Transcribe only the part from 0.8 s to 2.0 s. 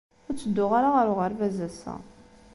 ɣer uɣerbaz ass-a!